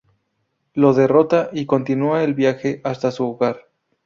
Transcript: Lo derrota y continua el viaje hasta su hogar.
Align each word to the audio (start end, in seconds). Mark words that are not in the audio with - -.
Lo 0.73 0.93
derrota 0.95 1.51
y 1.53 1.67
continua 1.67 2.23
el 2.23 2.33
viaje 2.33 2.81
hasta 2.83 3.11
su 3.11 3.27
hogar. 3.29 3.67